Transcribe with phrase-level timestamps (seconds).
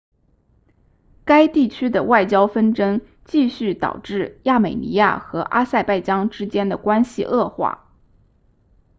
[1.25, 7.91] 该地区的外交纷争继续导致亚美尼亚和阿塞拜疆之间的关系恶化